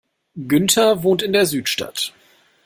[0.47, 2.15] Günther wohnt in der Südstadt.